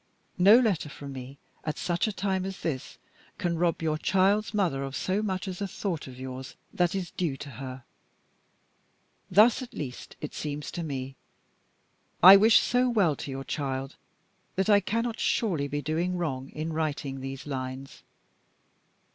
No 0.39 0.59
letter 0.59 0.89
from 0.89 1.13
me, 1.13 1.37
at 1.63 1.77
such 1.77 2.07
a 2.07 2.11
time 2.11 2.43
as 2.43 2.61
this, 2.61 2.97
can 3.37 3.59
rob 3.59 3.83
your 3.83 3.99
child's 3.99 4.51
mother 4.51 4.81
of 4.83 4.95
so 4.95 5.21
much 5.21 5.47
as 5.47 5.61
a 5.61 5.67
thought 5.67 6.07
of 6.07 6.19
yours 6.19 6.55
that 6.73 6.95
is 6.95 7.11
due 7.11 7.37
to 7.37 7.49
her. 7.61 7.83
Thus, 9.29 9.61
at 9.61 9.75
least, 9.75 10.15
it 10.19 10.33
seems 10.33 10.71
to 10.71 10.81
me. 10.81 11.17
I 12.23 12.35
wish 12.35 12.57
so 12.61 12.89
well 12.89 13.15
to 13.17 13.29
your 13.29 13.43
child, 13.43 13.95
that 14.55 14.71
I 14.71 14.79
cannot 14.79 15.19
surely 15.19 15.67
be 15.67 15.83
doing 15.83 16.17
wrong 16.17 16.49
in 16.49 16.73
writing 16.73 17.19
these 17.19 17.45
lines. 17.45 18.01